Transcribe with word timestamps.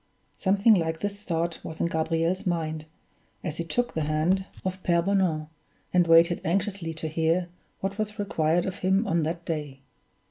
Something 0.33 0.73
like 0.73 1.01
this 1.01 1.23
thought 1.25 1.59
was 1.63 1.79
in 1.79 1.85
Gabriel's 1.85 2.47
mind, 2.47 2.85
as 3.43 3.57
he 3.57 3.63
took 3.63 3.93
the 3.93 4.05
hand 4.05 4.47
of 4.65 4.81
Pere 4.81 5.03
Bonan, 5.03 5.45
and 5.93 6.07
waited 6.07 6.41
anxiously 6.43 6.91
to 6.95 7.07
hear 7.07 7.49
what 7.81 7.99
was 7.99 8.17
required 8.17 8.65
of 8.65 8.79
him 8.79 9.05
on 9.05 9.21
that 9.21 9.45
day. 9.45 9.81